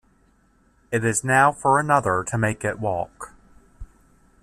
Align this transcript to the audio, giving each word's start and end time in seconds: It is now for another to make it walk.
It 0.91 1.05
is 1.05 1.23
now 1.23 1.51
for 1.51 1.77
another 1.77 2.23
to 2.23 2.35
make 2.35 2.65
it 2.65 2.79
walk. 2.79 3.35